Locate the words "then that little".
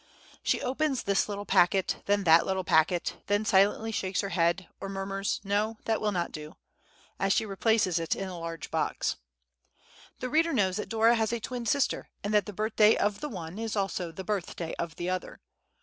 2.07-2.63